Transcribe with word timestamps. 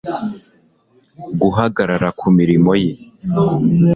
guhagarara 1.41 2.07
ku 2.19 2.27
mirimo 2.37 2.71
ye 2.83 2.93